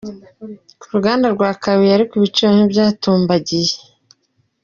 [0.79, 3.73] Ku ruganda rwa Kabuye ariko ibiciro ntibyatumbagiye.